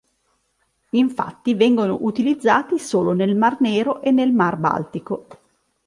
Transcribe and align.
Infatti, 0.93 1.53
vengono 1.53 1.95
utilizzati 2.01 2.79
solo 2.79 3.11
nel 3.13 3.35
Mar 3.35 3.57
Nero 3.61 4.01
e 4.01 4.09
nel 4.09 4.31
Mar 4.31 4.57
Baltico. 4.57 5.27